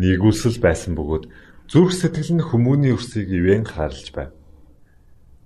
нэгүсэл 0.01 0.57
байсан 0.57 0.97
бөгөөд 0.97 1.25
зүрх 1.69 1.93
сэтгэл 1.93 2.41
нь 2.41 2.47
хүмүүний 2.49 2.97
өрсийг 2.97 3.29
ивэн 3.29 3.69
хаарлж 3.69 4.09
байв. 4.17 4.33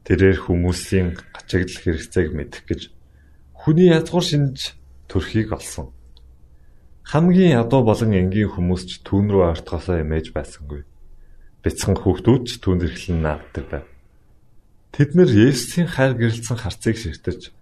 Тэрээр 0.08 0.39
хүмүүсийн 0.48 1.20
гачигдал 1.36 1.79
хэрэгцээг 1.84 2.29
мэдэх 2.31 2.63
гэж 2.65 2.81
хүний 3.53 3.91
язгуур 3.91 4.24
шинж 4.24 4.74
төрхийг 5.12 5.51
олсон. 5.51 5.91
Хамгийн 7.05 7.60
ядуу 7.60 7.84
болон 7.84 8.15
энгийн 8.15 8.50
хүмүүс 8.50 8.84
ч 8.88 8.91
түүн 9.03 9.27
рүү 9.29 9.43
ортгосоо 9.51 10.00
эмээж 10.00 10.31
байсангүй. 10.31 10.88
Бяцхан 11.62 11.98
хүүхдүүд 11.98 12.46
түүнд 12.58 12.82
эрхлэн 12.89 13.20
нааддаг 13.22 13.65
байв. 13.70 13.86
Тэд 14.91 15.13
нэр 15.13 15.30
Есүсийн 15.30 15.88
хайр 15.88 16.18
гэрэлцэн 16.18 16.58
харцыг 16.58 16.98
ширтэж 16.98 17.53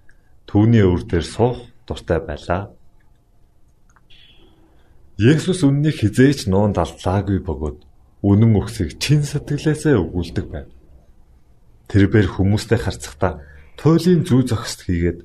түүний 0.48 0.82
өвөр 0.88 1.04
дээр 1.06 1.28
суух 1.28 1.68
дуртай 1.84 2.24
байлаа. 2.24 2.72
Есүс 5.20 5.68
үннийг 5.68 6.00
хизээч 6.00 6.48
нуунд 6.48 6.80
алдлаагүй 6.80 7.44
бөгөөд 7.44 7.80
үнэн 8.24 8.56
өгсөйг 8.56 8.98
чин 9.04 9.22
сэтгэлээсээ 9.28 9.96
өгүүлдэг 10.00 10.46
байв. 10.48 10.68
Тэрбээр 11.92 12.28
хүмүүстэй 12.40 12.80
харцахдаа 12.80 13.44
туйлын 13.76 14.24
зүү 14.24 14.42
зохист 14.48 14.88
хийгээд 14.88 15.20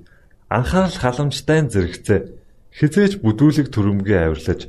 анхаарал 0.50 0.98
халамжтай 0.98 1.62
зэрэгцээ 1.70 2.20
хизээч 2.74 3.22
бүдүүлэг 3.22 3.70
төрөмгөө 3.70 4.18
авирлаж 4.18 4.60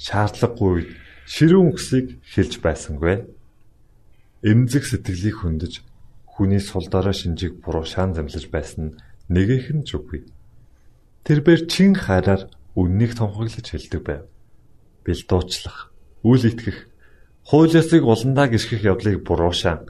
шаардлагагүй 0.00 0.88
ширүүн 1.28 1.76
өксийг 1.76 2.06
хэлж 2.24 2.60
байсангүй. 2.64 3.28
Эмзэг 4.40 4.88
сэтгэлийг 4.88 5.44
хөндөж 5.44 5.84
хүний 6.24 6.64
сул 6.64 6.88
дорой 6.88 7.12
шинжийг 7.12 7.60
буруушаан 7.60 8.16
замлаж 8.16 8.48
байсан 8.48 8.96
нэгэх 9.28 9.68
нь 9.76 9.84
ч 9.84 10.00
үгүй. 10.00 10.24
Тэрбээр 11.28 11.68
чин 11.68 11.92
хараар 11.92 12.48
үннийг 12.72 13.12
тунхаглаж 13.20 13.68
хэлдэг 13.68 14.00
байв 14.00 14.24
бэлдуучлах, 15.04 15.92
үл 16.24 16.40
итгэх, 16.40 16.88
хууль 17.44 17.76
ёсыг 17.76 18.00
уландаа 18.00 18.48
гიშгэх 18.48 18.80
явдлыг 18.80 19.28
буруушаан 19.28 19.84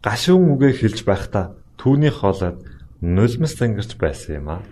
гашуун 0.00 0.56
үгээ 0.56 0.80
хэлж 0.80 1.04
байхдаа 1.04 1.52
түүний 1.76 2.08
хоолойд 2.08 2.56
нулимс 3.04 3.52
зангирч 3.52 4.00
байсан 4.00 4.40
юм 4.40 4.48
аа. 4.48 4.64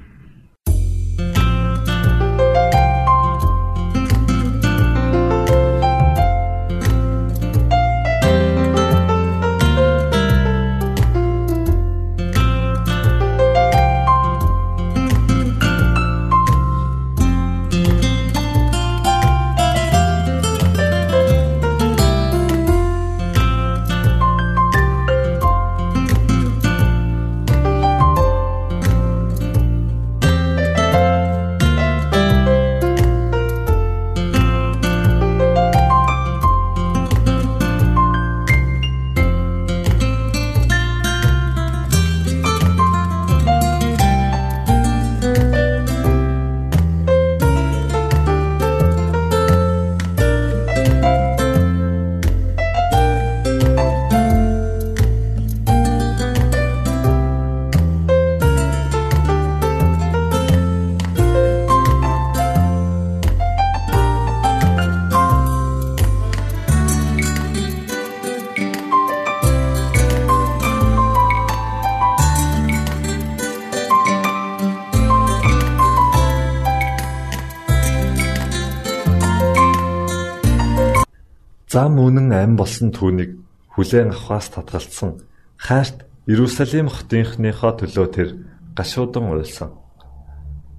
Ам 82.48 82.56
болсон 82.56 82.96
түүнийг 82.96 83.36
хүлээн 83.76 84.16
авахаас 84.16 84.48
татгалцсан 84.48 85.20
хайрт 85.60 86.08
Иерусалим 86.24 86.88
хотынхныхоо 86.88 87.76
төлөө 87.76 88.06
тэр 88.08 88.28
гашуудан 88.72 89.28
уйлсан. 89.28 89.76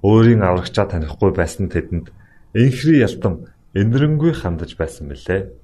Өөрийн 0.02 0.42
аврагчаа 0.42 0.90
танихгүй 0.90 1.30
байсан 1.30 1.70
тэдэнд 1.70 2.10
энхри 2.58 2.98
ялтам 3.06 3.46
энэрэнгүй 3.78 4.34
хандаж 4.34 4.74
байсан 4.74 5.14
билээ. 5.14 5.54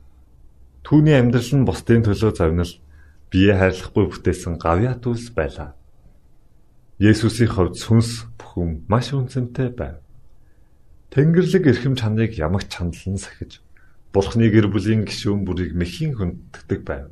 Түүний 0.87 1.19
амьдрал 1.19 1.51
нь 1.59 1.67
бусдын 1.67 2.07
төлөө 2.07 2.33
завнал 2.39 2.73
бие 3.31 3.51
хайрлахгүй 3.59 4.05
бүтээсэн 4.07 4.63
гавьяат 4.63 5.03
үйлс 5.11 5.35
байлаа. 5.35 5.75
Есүсийн 7.03 7.51
хувьд 7.51 7.75
сүнс 7.83 8.31
бүхэн 8.39 8.87
маш 8.87 9.11
үнцэнтэй 9.11 9.75
байв. 9.75 9.99
Тэнгэрлэг 11.11 11.67
эрхэм 11.67 11.99
чанарыг 11.99 12.39
ямагт 12.39 12.71
чандлан 12.71 13.19
сахиж 13.19 13.66
Бурхны 14.13 14.49
гэр 14.51 14.69
бүлийн 14.73 15.07
гишүүн 15.07 15.45
бүрийг 15.45 15.73
мэхийн 15.75 16.17
хүнддэг 16.17 16.81
байв. 16.85 17.11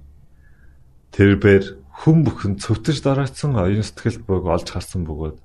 Тэрбээр 1.15 1.65
хүн 2.03 2.27
бүхэн 2.27 2.59
цөвтөж 2.59 2.99
дараацсан 3.07 3.55
оюун 3.55 3.87
сэтгэл 3.87 4.27
бог 4.27 4.45
олж 4.51 4.69
харсан 4.75 5.07
бөгөөд 5.07 5.39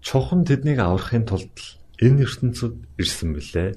чухам 0.00 0.48
тэднийг 0.48 0.80
аврахын 0.80 1.28
тулд 1.28 1.52
энэ 2.00 2.24
ертөнцид 2.24 2.74
ирсэн 2.96 3.36
билээ. 3.36 3.76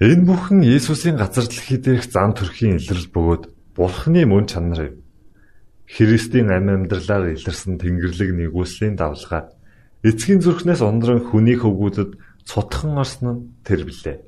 Энэ 0.00 0.24
бүхэн 0.24 0.64
Есүсийн 0.64 1.20
газар 1.20 1.44
дэлхий 1.44 1.80
дээрх 1.80 2.08
зам 2.08 2.32
төрхийн 2.32 2.80
илрэл 2.80 3.12
бөгөөд 3.12 3.44
Бурхны 3.76 4.24
мөн 4.24 4.48
чанар 4.48 4.80
юм. 4.92 4.96
Христийн 5.84 6.48
амь 6.48 6.72
амьдралаар 6.72 7.36
илэрсэн 7.36 7.76
Тэнгэрлэг 7.76 8.32
нэгүслийн 8.32 8.96
давлгаа 8.96 9.52
эцгийн 10.00 10.40
зүрхнээс 10.40 10.80
ундран 10.80 11.20
хүнийг 11.20 11.62
хөвгүүдэд 11.62 12.10
цутхан 12.46 12.96
орсон 13.02 13.26
нь 13.28 13.42
тэр 13.66 13.84
билээ. 13.84 14.18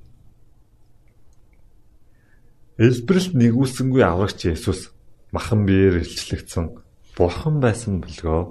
Элбэрэлт 2.79 3.35
нэгүүлсэнгүй 3.35 4.03
аврагч 4.03 4.51
Есүс 4.51 4.91
махан 5.33 5.67
биеэр 5.67 6.03
илчлэгдсэн 6.03 6.67
бурхан 7.17 7.63
байсан 7.63 8.03
бөлгөө. 8.03 8.43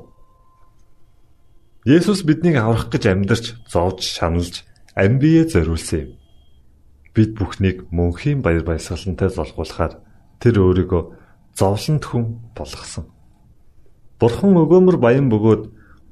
Есүс 1.88 2.23
биднийг 2.27 2.60
аврах 2.60 2.91
гэж 2.91 3.03
амьдарч 3.08 3.45
зовж 3.71 4.03
шаналж 4.03 4.67
амь 4.95 5.19
биеэ 5.19 5.47
зориулсан 5.47 5.99
юм. 5.99 6.12
бид 7.17 7.34
бүхнийг 7.34 7.89
мөнхийн 7.89 8.45
баяр 8.45 8.62
баясгалантай 8.62 9.34
золгуулахаар 9.34 9.97
тэр 10.38 10.62
өөрийгөө 10.62 11.03
зовлонт 11.58 12.06
хүн 12.06 12.25
болгосон. 12.53 13.10
Бурхан 14.21 14.53
өгөөмөр 14.53 14.97
баян 15.01 15.25
бөгөөд 15.34 15.63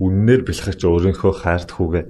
үннээр 0.01 0.41
бэлхэж 0.49 0.81
өөрийнхөө 0.81 1.33
хайрт 1.45 1.69
хүүгээ 1.77 2.05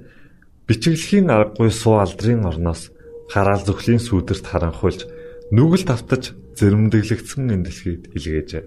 бичиглэхийн 0.66 1.30
аргагүй 1.30 1.70
суу 1.70 2.02
алдрын 2.02 2.44
орноос 2.46 2.90
хараал 3.32 3.62
зүхлийн 3.66 4.02
сүудэрт 4.02 4.46
харанхуйлж 4.46 5.06
нүгэл 5.54 5.84
тавтаж 5.86 6.34
зэрэмдэглэгдсэн 6.58 7.54
энэ 7.54 7.64
дэлхийд 7.66 8.02
илгээжээ. 8.16 8.64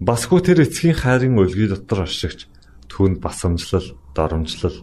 Басгүй 0.00 0.40
тэр 0.42 0.66
эцгийн 0.66 0.94
хайрын 0.94 1.38
өлгий 1.38 1.68
дотор 1.70 2.06
оршигч 2.06 2.46
түүнд 2.90 3.18
басамжлал, 3.18 3.94
доромжлал, 4.14 4.78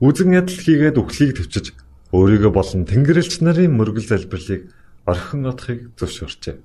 үзэн 0.00 0.36
ядал 0.36 0.58
хийгээд 0.60 0.96
үхлийг 1.00 1.36
төвчж 1.38 1.72
өөрийгөө 2.12 2.52
болон 2.52 2.82
тэнгэрлэгч 2.88 3.44
нарын 3.44 3.76
мөргөл 3.76 4.08
залбирлыг 4.10 4.72
орхин 5.06 5.46
одохыг 5.46 5.94
зөвшөөрчээ. 5.96 6.56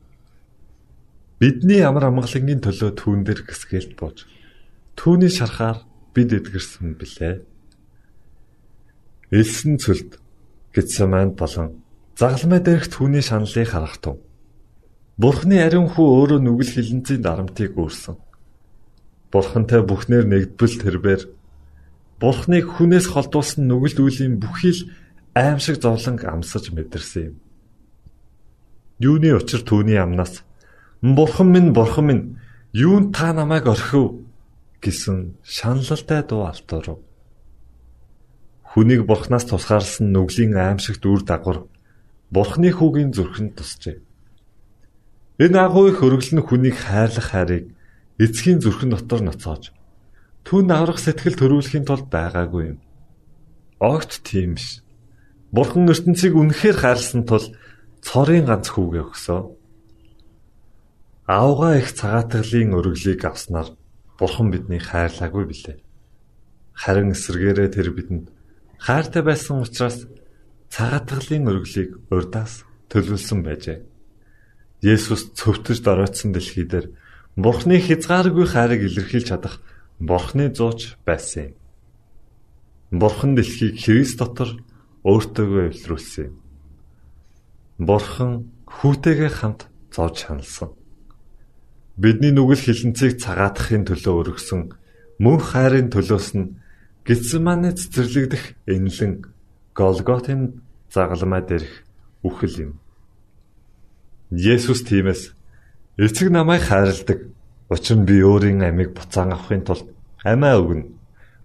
Бидний 1.40 1.84
амар 1.84 2.10
амгалангийн 2.10 2.64
төлөө 2.64 2.92
түүн 2.96 3.28
дээр 3.28 3.44
гисгэлт 3.44 3.94
бууж 4.00 4.26
түүний 4.96 5.30
шарахаар 5.30 5.84
бид 6.16 6.32
эдгэрсэн 6.32 6.96
билээ. 6.96 7.44
Элсэн 9.32 9.78
цөлд 9.82 10.20
Гитсеманд 10.76 11.38
болон 11.40 11.82
загалмай 12.20 12.60
дээрх 12.62 12.92
түүний 12.94 13.24
шаналлыг 13.26 13.70
харах 13.70 13.98
тун. 13.98 14.18
Бурхны 15.18 15.64
ариун 15.64 15.88
хүү 15.90 16.06
өөрөө 16.06 16.40
нүгэл 16.44 16.74
хилэнцийн 16.76 17.22
дарамтыг 17.24 17.74
үүрсэн. 17.80 18.20
Бурхантай 19.32 19.82
бүхнээр 19.82 20.26
нэгдбэл 20.28 20.76
тэрбээр 20.84 21.22
Бурхныг 22.20 22.66
хүнээс 22.72 23.12
холдуулсан 23.12 23.68
нүгэлд 23.68 24.00
үлийн 24.00 24.40
бүхий 24.40 24.72
л 24.72 24.88
аимшиг 25.36 25.84
зовлон 25.84 26.16
амсаж 26.24 26.72
мэдэрсэн 26.72 27.24
юм. 27.32 27.36
Юуны 29.04 29.36
учир 29.36 29.68
түүний 29.68 30.00
амнаас 30.00 30.44
Бурхан 31.02 31.52
минь 31.52 31.74
бурхан 31.76 32.06
минь 32.08 32.24
юунд 32.72 33.14
та 33.14 33.34
намайг 33.34 33.68
орхив 33.68 34.24
гэсэн 34.82 35.36
шаналлалтай 35.44 36.24
дуу 36.24 36.48
алтуурав. 36.48 37.05
Хүнийг 38.76 39.08
бурхнаас 39.08 39.48
тусгаарлсан 39.48 40.12
нүглийн 40.12 40.60
аимшигт 40.60 41.08
үр 41.08 41.24
дагавар 41.24 41.64
бурхны 42.28 42.76
хүүгийн 42.76 43.16
зүрхэнд 43.16 43.56
тусчээ. 43.56 44.04
Энэ 45.40 45.58
агуу 45.64 45.88
их 45.96 46.04
өргөл 46.04 46.36
нь 46.36 46.44
хүнийг 46.44 46.76
хайрлах 46.84 47.32
хайрыг 47.32 47.72
эцгийн 48.20 48.60
зүрхэн 48.60 48.92
дотор 48.92 49.24
ноцоож 49.24 49.72
түн 50.44 50.76
аврах 50.76 51.00
сэтгэл 51.00 51.40
төрүүлэхийн 51.40 51.88
тулд 51.88 52.12
байгаагүй 52.12 52.76
юм. 52.76 52.80
Огт 53.80 54.20
тийм 54.28 54.60
биш. 54.60 54.84
Бурхан 55.56 55.88
ертөнцийг 55.88 56.36
үнэхээр 56.36 56.76
хайрлсан 56.76 57.24
тул 57.24 57.56
цорын 58.04 58.44
ганц 58.44 58.76
хүүгээ 58.76 59.04
өгсөө. 59.08 59.42
Аавгаа 61.32 61.80
их 61.80 61.96
цагаатгалын 61.96 62.76
өргөлийг 62.76 63.24
авснаар 63.24 63.72
Бурхан 64.20 64.52
биднийг 64.52 64.84
хайрлаагүй 64.84 65.48
билээ. 65.48 65.80
Харин 66.76 67.16
эсвэргээрээ 67.16 67.70
тэр 67.72 67.96
бидэнд 67.96 68.35
хайртай 68.86 69.24
байсан 69.26 69.66
учраас 69.66 70.06
цагаатгалын 70.70 71.50
өргөлийг 71.50 71.92
урдаас 72.14 72.62
төлөвлөсөн 72.94 73.42
байжээ. 73.42 73.80
Есүс 74.86 75.34
цөвтөж 75.34 75.82
доройтсон 75.82 76.30
дэлхий 76.38 76.70
дээр 76.70 76.94
Бурхны 77.34 77.82
хязгааргүй 77.82 78.46
хайрыг 78.46 78.86
илэрхийлж 78.86 79.28
чадах 79.34 79.58
Бурхны 79.98 80.54
зууч 80.54 81.02
байсан 81.02 81.50
юм. 81.50 83.00
Бурхан 83.02 83.34
дэлхийг 83.34 83.82
Христ 83.82 84.22
дотор 84.22 84.62
өөртөөгөө 85.04 85.64
эвлэрүүлсэн 85.74 86.24
юм. 86.30 86.36
Бурхан 87.82 88.54
хүүтэйгээ 88.70 89.32
хамт 89.34 89.68
зовж 89.90 90.30
ханалсан. 90.30 90.70
Бидний 91.98 92.32
нүгэл 92.32 92.62
хилэнцгийг 92.70 93.18
цагаатахын 93.18 93.84
төлөө 93.90 94.16
өргөсөн 94.22 94.62
мөн 95.20 95.40
хайрын 95.42 95.90
төлөөс 95.90 96.28
нь 96.38 96.54
Гитсманы 97.06 97.70
цэцэрлэгдэх 97.78 98.66
энлэн 98.66 99.30
Голготын 99.78 100.66
загалмай 100.90 101.46
дээрх 101.46 101.86
үхэл 102.26 102.56
юм. 102.66 102.72
Есүс 104.34 104.82
тиймээс 104.90 105.38
эцэг 106.02 106.34
намайг 106.34 106.66
хайрладаг. 106.66 107.30
Учир 107.70 108.02
нь 108.02 108.10
би 108.10 108.26
өөрийн 108.26 108.66
амийг 108.66 108.98
буцаан 108.98 109.38
авахын 109.38 109.62
тулд 109.62 109.86
амиа 110.26 110.58
өгнө. 110.58 110.90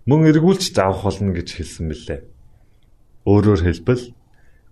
Мөн 0.09 0.33
эргүүлж 0.33 0.73
заавах 0.73 1.05
болно 1.05 1.37
гэж 1.37 1.49
хэлсэн 1.53 1.93
мэлээ. 1.93 2.21
Өөрөөр 3.29 3.61
хэлбэл 3.61 4.17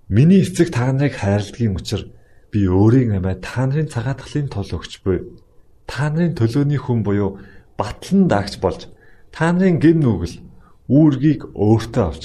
миний 0.08 0.40
эцэг 0.40 0.72
та 0.72 0.88
нарыг 0.88 1.20
хайрладгийн 1.20 1.76
учир 1.76 2.08
би 2.48 2.64
өөрийн 2.64 3.12
амиа 3.20 3.36
та 3.36 3.68
нарын 3.68 3.92
цагаатгалын 3.92 4.48
тул 4.48 4.64
өгч 4.72 5.04
буй 5.04 5.36
та 5.84 6.08
нарын 6.08 6.32
төлөөний 6.32 6.80
хүн 6.80 7.04
буюу 7.04 7.44
батлан 7.76 8.24
даагч 8.24 8.56
болж 8.56 8.88
та 9.36 9.52
нарын 9.52 9.76
гин 9.76 10.00
нүгэл 10.00 10.47
үүргийг 10.88 11.52
өөртөө 11.52 12.04
авч 12.04 12.24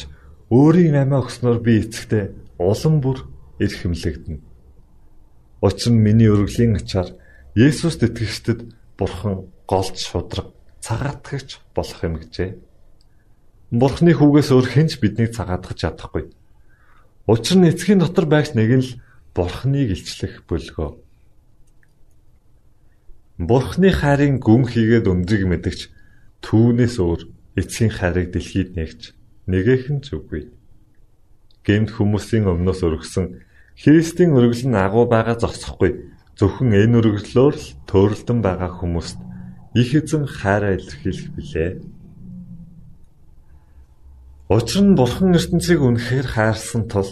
өөрийн 0.49 0.95
амиа 0.95 1.19
өгснөөр 1.23 1.60
би 1.60 1.84
эцэгтэй 1.84 2.32
улам 2.58 3.04
бүр 3.04 3.28
эрхэмлэгдэнэ. 3.60 4.39
Учир 5.63 5.91
нь 5.91 6.04
миний 6.04 6.32
өргөлийн 6.32 6.80
ачаар 6.80 7.15
Есүст 7.56 8.02
итгэгчдэд 8.02 8.60
Бурхан 8.97 9.52
голч 9.67 9.97
шудраг 10.02 10.52
цагаатгагч 10.82 11.60
болох 11.76 11.99
юм 12.04 12.15
гэжээ. 12.19 12.58
Бурхны 13.71 14.12
хүүгээс 14.13 14.49
өөр 14.52 14.67
хинч 14.69 14.91
биднийг 14.99 15.32
цагаатгах 15.34 15.78
чадахгүй. 15.80 16.30
Учир 17.26 17.58
нь 17.58 17.69
эцгийн 17.71 18.04
дотор 18.04 18.28
байгч 18.28 18.54
нэг 18.54 18.69
нь 18.69 18.86
л 18.86 18.91
Бурхныг 19.34 19.95
илчлэх 19.95 20.45
бөлгөө. 20.45 20.91
Бурхны 23.41 23.89
хайрын 23.89 24.38
гүн 24.38 24.69
хийгээд 24.69 25.10
өндрийг 25.10 25.49
мэдгч 25.49 25.89
түүнээс 26.45 27.02
өөр 27.02 27.21
эцгийн 27.60 27.92
хайрыг 27.94 28.34
дэлхийд 28.34 28.74
нэгч 28.78 29.02
нэгэхэн 29.52 30.00
ч 30.06 30.18
үгүй. 30.18 30.50
Гэмт 31.66 31.89
хүмүүсийн 31.96 32.50
өмнөөс 32.50 32.82
өргөсөн 32.84 33.26
Христийн 33.78 34.36
өргөл 34.38 34.66
нь 34.70 34.78
агуу 34.78 35.06
байгаа 35.10 35.38
зогсохгүй 35.39 35.92
зөвхөн 36.38 36.72
энэ 36.74 36.98
өргөлөөр 37.00 37.56
л 37.58 37.68
төөрөлдөн 37.89 38.39
байгаа 38.42 38.72
хүмүүст 38.78 39.20
их 39.78 39.89
эзэн 39.98 40.26
хайраа 40.30 40.78
илэрхийлэх 40.78 41.30
билээ. 41.34 41.72
Учир 44.54 44.82
нь 44.86 44.98
Бурхан 44.98 45.34
ертөнцийг 45.34 45.82
үнэхээр 45.82 46.28
хайрсан 46.30 46.86
тул 46.92 47.10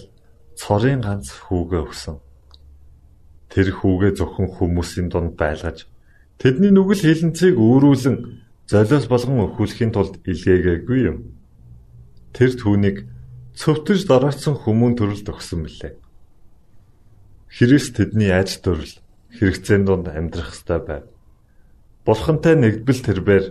цорын 0.59 1.01
ганц 1.01 1.33
хүүгээ 1.49 1.81
өгсөн. 1.85 2.17
Тэр 3.49 3.67
хүүгээ 3.73 4.11
зөвхөн 4.19 4.49
хүмүүсийн 4.57 5.09
дунд 5.09 5.33
байлгаж 5.39 5.89
Тэдний 6.41 6.73
нүгэл 6.73 7.05
хилэнцгийг 7.05 7.53
өөрүүлэн 7.53 8.17
золиос 8.71 9.05
болгон 9.11 9.51
өхүүлэхийн 9.51 9.91
тулд 9.91 10.23
илгээгээгүй 10.23 10.99
юм. 11.11 11.17
Тэр 12.31 12.55
түүнийг 12.55 13.03
цөвтөж 13.59 14.07
доройтсон 14.07 14.55
хүмүүн 14.63 14.95
төрөлд 14.95 15.27
өгсөн 15.27 15.67
билээ. 15.67 15.99
Христ 17.51 17.99
тэдний 17.99 18.31
аж 18.31 18.63
төрөл 18.63 18.95
хэрэгцээнд 19.35 19.85
донд 19.91 20.07
амьдрах 20.07 20.55
ёстой 20.55 20.79
байв. 20.87 21.03
Бурхантай 22.07 22.55
нэгдбэл 22.55 23.03
тэрбээр 23.03 23.45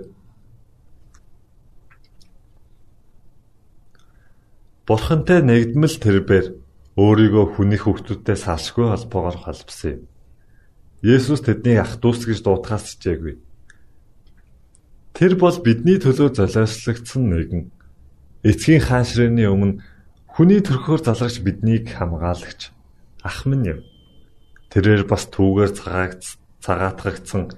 Бурхантай 4.89 5.45
нэгдмэл 5.45 5.97
тэрбээр 6.01 6.47
өөрийгөө 6.97 7.45
хүний 7.61 7.77
хүүхдүүдтэй 7.77 8.37
салшгүй 8.41 8.89
холбоогоор 8.89 9.37
холбосон 9.45 9.91
юм. 9.93 10.03
Есүс 11.05 11.45
тэднийг 11.45 11.79
ах 11.85 12.01
дүүс 12.01 12.25
гэж 12.25 12.41
дуудахаас 12.43 12.97
хичээгүй. 12.97 13.50
Тэр 15.21 15.37
бол 15.37 15.53
бидний 15.61 16.01
төлөө 16.01 16.33
золиослогдсон 16.33 17.29
нэгэн. 17.29 17.69
Эцгийн 18.41 18.81
хаан 18.81 19.05
ширээний 19.05 19.53
өмнө 19.53 19.85
хүний 20.33 20.65
төрхөөр 20.65 21.05
залгаж 21.05 21.45
биднийг 21.45 21.93
хамгаалагч 21.93 22.73
ах 23.21 23.45
минь 23.45 23.69
юм. 23.69 23.81
Тэрээр 24.73 25.05
бас 25.05 25.29
түүгээр 25.29 25.77
цагаагц 25.77 26.41
цагаатгагдсан 26.65 27.53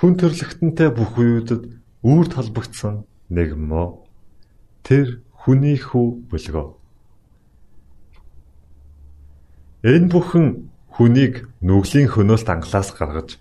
хүн 0.00 0.12
төрлөختөнтэй 0.16 0.88
бүх 0.88 1.20
үеүүдэд 1.20 1.62
үүр 2.00 2.26
талбагдсан 2.32 3.04
нэг 3.28 3.60
мөө. 3.60 4.08
Тэр 4.80 5.20
хүний 5.36 5.76
хүү 5.76 6.32
бөлгөө. 6.32 6.68
Энэ 9.84 10.08
бүхэн 10.08 10.46
хүнийг 10.96 11.44
нүглийн 11.60 12.08
хөнөөс 12.08 12.48
англаас 12.48 12.88
гаргаж 12.96 13.36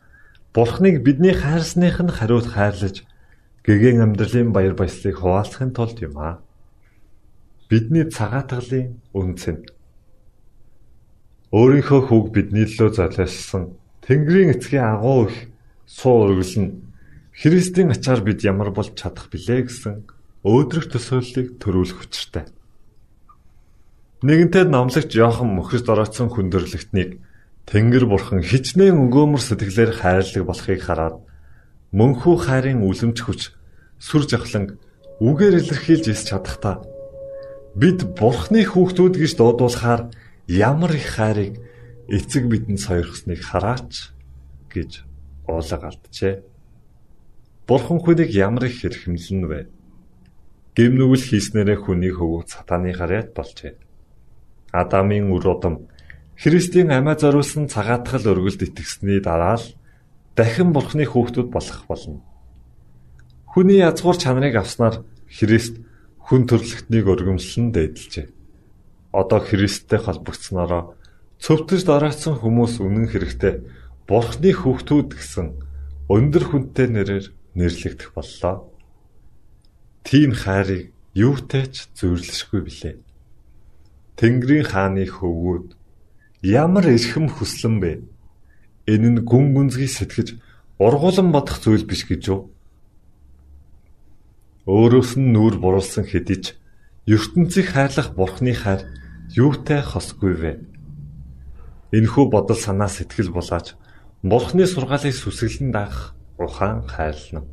Бурхныг 0.52 1.08
бидний 1.08 1.32
хайрсных 1.32 2.04
нь 2.04 2.12
хариуд 2.12 2.52
хайрлаж 2.52 3.08
гэгэн 3.66 4.02
амьдралын 4.02 4.50
баяр 4.54 4.74
баясгалыг 4.74 5.18
хуваалцахын 5.20 5.72
тулд 5.74 5.98
юм 6.02 6.18
аа. 6.18 6.42
Бидний 7.70 8.10
цагаатгалын 8.10 8.98
үнцэн. 9.14 9.58
Өөрийнхөө 11.52 12.02
хүүг 12.08 12.26
бидний 12.34 12.66
лөө 12.66 12.90
золиослсон 12.96 13.78
Тэнгэрийн 14.02 14.58
эцгийн 14.58 14.98
агуу 14.98 15.30
их 15.30 15.52
суу 15.86 16.32
нь 16.34 16.92
Христийн 17.32 17.92
ачаар 17.92 18.22
бид 18.22 18.44
ямар 18.44 18.72
болж 18.74 18.98
чадах 18.98 19.30
билээ 19.30 19.70
гэсэн 19.70 20.04
өөдрөг 20.44 20.86
төсөөллийг 20.92 21.62
төрүүлэх 21.62 22.02
учиртай. 22.02 22.46
Нэгэнтээ 24.26 24.66
номлогч 24.68 25.14
Йохан 25.16 25.50
мөхөс 25.54 25.86
дороодсон 25.86 26.30
хүндрэлтнийг 26.34 27.22
Тэнгэр 27.70 28.06
бурхан 28.10 28.42
хичнээн 28.42 28.98
өнгөөмөр 28.98 29.42
сэтгэлээр 29.42 29.92
хайрлаг 30.02 30.44
болохыг 30.46 30.82
хараад 30.82 31.16
мөнхүү 31.92 32.36
хайрын 32.48 32.84
үлэмж 32.88 33.18
хүч 33.24 33.42
сүр 34.00 34.24
жавхлан 34.28 34.80
үгээр 35.20 35.60
илэрхийлж 35.60 36.06
ис 36.12 36.24
чадахта 36.28 36.80
бид 37.76 38.16
бурхны 38.16 38.64
хүүхдүүд 38.64 39.16
гэж 39.20 39.32
дуудуулахаар 39.36 40.12
ямар 40.48 40.92
их 40.96 41.08
хайрыг 41.16 41.60
эцэг 42.12 42.48
бидэнд 42.52 42.80
сойрхсныг 42.80 43.40
хараач 43.40 44.12
гэж 44.72 45.04
уулаг 45.48 45.82
алджээ. 45.84 46.44
Бурхан 47.68 48.00
хүнийг 48.04 48.32
ямар 48.36 48.68
их 48.68 48.84
хэрхэмлэн 48.84 49.44
вэ? 49.48 49.60
Гэмнүгэл 50.76 51.28
хийснээрээ 51.28 51.80
хүнийг 51.80 52.16
хөвгөх 52.20 52.52
сатаны 52.52 52.92
гараад 52.92 53.32
болжээ. 53.32 53.76
Адамын 54.76 55.32
үр 55.32 55.48
удам 55.48 55.88
Христийн 56.36 56.92
амиа 56.92 57.16
зориулсан 57.16 57.72
цагаатгал 57.72 58.28
өргөлд 58.36 58.64
итгэсний 58.64 59.20
дараа 59.24 59.56
л 59.60 59.68
дахин 60.42 60.74
Бурхны 60.74 61.06
хүүхдүүд 61.06 61.54
болох 61.54 61.86
болно. 61.86 62.26
Хүний 63.46 63.86
язгуур 63.86 64.18
чанарыг 64.18 64.58
авснаар 64.58 65.06
Христ 65.30 65.78
хүн 66.18 66.50
төрлөختнийг 66.50 67.06
өргөмжлөн 67.06 67.70
дээдэлжээ. 67.70 68.28
Одоо 69.14 69.40
Христтэй 69.46 70.02
холбогдсноороо 70.02 70.98
цөвтөж 71.38 71.86
дараацсан 71.86 72.42
хүмүүс 72.42 72.82
үнэн 72.82 73.06
хэрэгтээ 73.14 73.56
Бурхны 74.10 74.50
хүүхдүүд 74.58 75.10
гэсэн 75.14 75.48
өндөр 76.10 76.44
хүнтэй 76.50 76.88
нэрээр 76.90 77.26
нэрлэгдэх 77.54 78.10
боллоо. 78.18 78.66
Тийм 80.02 80.34
хайрыг 80.34 80.90
юутай 81.14 81.70
ч 81.70 81.86
зүйрлэшгүй 82.02 82.62
билээ. 82.66 82.96
Тэнгэрийн 84.18 84.66
хааны 84.66 85.06
хөвгүүд 85.06 85.78
ямар 86.42 86.90
эрхэм 86.90 87.30
хүслэн 87.30 87.78
бэ? 87.78 87.92
Энэ 88.90 89.10
нь 89.10 89.20
гүн 89.22 89.54
гүнзгий 89.54 89.90
сэтгэж 89.92 90.38
ургуулan 90.82 91.30
бодох 91.30 91.62
зүйл 91.62 91.86
биш 91.86 92.10
гэж 92.10 92.22
юу? 92.34 92.50
Өөрөөс 94.66 95.18
нь 95.22 95.34
нүур 95.34 95.62
буруулсан 95.62 96.06
хэдий 96.10 96.40
ч 96.42 96.46
ертөнцийг 97.06 97.74
хайрлах 97.74 98.14
бурхны 98.18 98.54
хайр 98.58 98.90
юутай 99.38 99.82
хосгүй 99.86 100.34
вэ? 100.34 100.52
Энэхүү 101.94 102.26
бодол 102.30 102.58
санаа 102.58 102.90
сэтгэл 102.90 103.30
булаач 103.34 103.78
бурхны 104.26 104.66
сургаалыг 104.66 105.14
сүсгэлэн 105.14 105.70
даах 105.74 106.14
ухаан 106.38 106.86
хайрлна. 106.86 107.46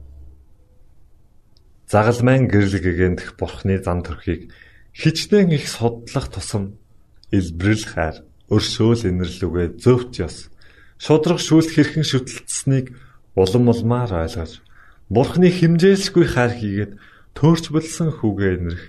Загалмайн 1.89 2.49
гэрэл 2.49 2.81
гэгэндх 2.81 3.37
бурхны 3.41 3.81
зан 3.81 4.05
төрхийг 4.05 4.53
хичнээн 4.93 5.57
их 5.57 5.69
судлах 5.69 6.29
тусам 6.29 6.77
илбрэл 7.33 7.85
хайр, 7.85 8.17
өршөөл 8.53 9.09
инэрлүгэ 9.09 9.81
зөвхт 9.81 10.21
ёс, 10.21 10.53
шудраг 10.99 11.39
шүүлт 11.39 11.71
хэрхэн 11.73 12.05
шүтэлцсэнийг 12.07 12.87
улам 13.39 13.71
улмаар 13.71 14.13
ойлгож 14.27 14.63
Бурхны 15.09 15.49
химжээлсгүй 15.49 16.27
хайр 16.29 16.53
хийгээд 16.53 16.93
төөрч 17.33 17.65
болсон 17.73 18.13
хүүгээ 18.13 18.53
инэрх 18.61 18.85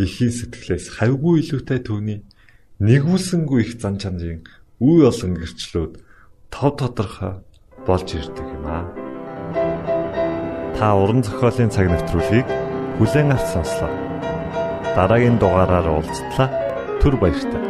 эхийн 0.00 0.32
сэтгэлээс 0.32 0.86
хавгүй 0.96 1.44
илүүтэй 1.44 1.84
түүний 1.84 2.24
нэгүүлсэнгүй 2.80 3.60
их 3.60 3.72
зан 3.76 4.00
чанарын 4.00 4.40
үе 4.80 5.04
олон 5.04 5.36
гэрчлүүд 5.36 5.92
тав 6.48 6.80
тодорхой 6.80 7.44
болж 7.84 8.08
ирдэг 8.08 8.48
юм 8.56 8.64
аа. 8.64 8.88
Та 10.80 10.96
уран 10.96 11.20
зохиолын 11.20 11.68
цаг 11.68 11.92
навтруулыг 11.92 12.48
бүлээн 12.96 13.36
авч 13.36 13.46
сонслоо. 13.52 13.92
Дараагийн 14.96 15.36
дугаараар 15.36 15.92
уулзтлаа. 15.92 16.48
Түр 17.04 17.20
баярлалаа. 17.20 17.69